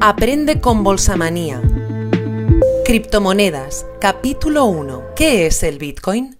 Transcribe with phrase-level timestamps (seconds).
[0.00, 1.60] Aprende con Bolsamanía.
[2.84, 5.02] Criptomonedas, capítulo 1.
[5.16, 6.38] ¿Qué es el Bitcoin?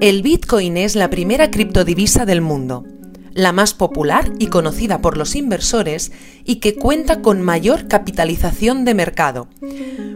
[0.00, 2.86] El Bitcoin es la primera criptodivisa del mundo,
[3.34, 6.10] la más popular y conocida por los inversores
[6.42, 9.48] y que cuenta con mayor capitalización de mercado.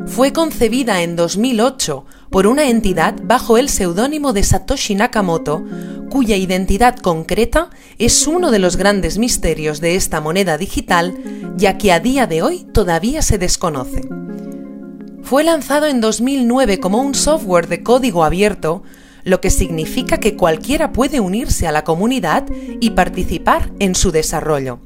[0.06, 5.62] Fue concebida en 2008 por una entidad bajo el seudónimo de Satoshi Nakamoto,
[6.12, 11.14] cuya identidad concreta es uno de los grandes misterios de esta moneda digital,
[11.56, 14.02] ya que a día de hoy todavía se desconoce.
[15.22, 18.83] Fue lanzado en 2009 como un software de código abierto,
[19.24, 22.44] lo que significa que cualquiera puede unirse a la comunidad
[22.78, 24.80] y participar en su desarrollo.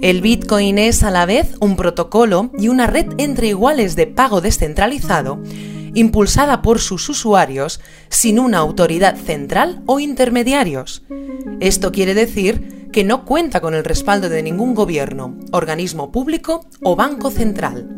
[0.00, 4.40] El Bitcoin es a la vez un protocolo y una red entre iguales de pago
[4.40, 5.40] descentralizado,
[5.94, 11.02] impulsada por sus usuarios sin una autoridad central o intermediarios.
[11.60, 16.94] Esto quiere decir que no cuenta con el respaldo de ningún gobierno, organismo público o
[16.94, 17.96] banco central.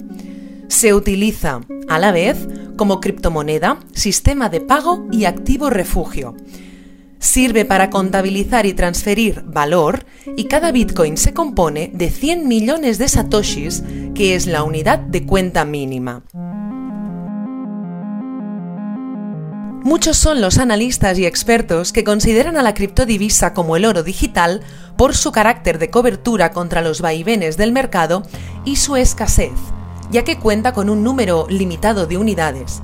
[0.68, 6.36] Se utiliza, a la vez, como criptomoneda, sistema de pago y activo refugio.
[7.18, 10.04] Sirve para contabilizar y transferir valor
[10.36, 13.82] y cada Bitcoin se compone de 100 millones de satoshis,
[14.14, 16.22] que es la unidad de cuenta mínima.
[19.84, 24.62] Muchos son los analistas y expertos que consideran a la criptodivisa como el oro digital
[24.96, 28.22] por su carácter de cobertura contra los vaivenes del mercado
[28.64, 29.52] y su escasez,
[30.10, 32.80] ya que cuenta con un número limitado de unidades,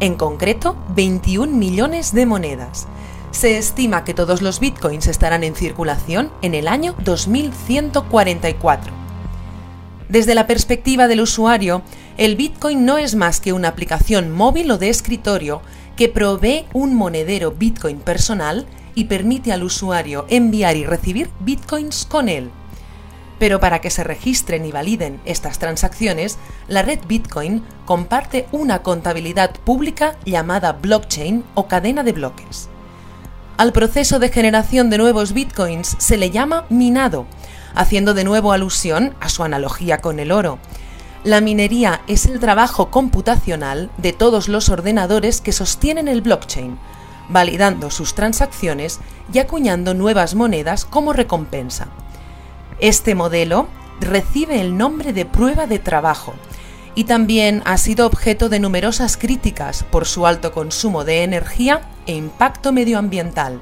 [0.00, 2.88] en concreto 21 millones de monedas.
[3.30, 8.92] Se estima que todos los bitcoins estarán en circulación en el año 2144.
[10.08, 11.82] Desde la perspectiva del usuario,
[12.18, 15.62] el bitcoin no es más que una aplicación móvil o de escritorio
[16.00, 22.30] que provee un monedero bitcoin personal y permite al usuario enviar y recibir bitcoins con
[22.30, 22.50] él.
[23.38, 26.38] Pero para que se registren y validen estas transacciones,
[26.68, 32.70] la red Bitcoin comparte una contabilidad pública llamada blockchain o cadena de bloques.
[33.58, 37.26] Al proceso de generación de nuevos bitcoins se le llama minado,
[37.74, 40.60] haciendo de nuevo alusión a su analogía con el oro.
[41.22, 46.78] La minería es el trabajo computacional de todos los ordenadores que sostienen el blockchain,
[47.28, 51.88] validando sus transacciones y acuñando nuevas monedas como recompensa.
[52.78, 53.68] Este modelo
[54.00, 56.32] recibe el nombre de prueba de trabajo
[56.94, 62.14] y también ha sido objeto de numerosas críticas por su alto consumo de energía e
[62.14, 63.60] impacto medioambiental.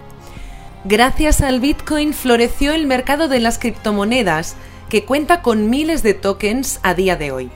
[0.85, 4.55] Gracias al Bitcoin floreció el mercado de las criptomonedas,
[4.89, 7.51] que cuenta con miles de tokens a día de hoy.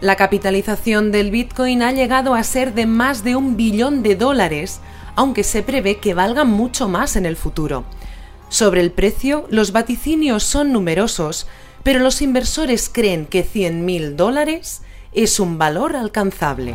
[0.00, 4.80] La capitalización del Bitcoin ha llegado a ser de más de un billón de dólares,
[5.14, 7.84] aunque se prevé que valga mucho más en el futuro.
[8.48, 11.46] Sobre el precio, los vaticinios son numerosos,
[11.82, 16.74] pero los inversores creen que 100.000 dólares es un valor alcanzable.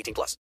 [0.01, 0.37] 18 plus.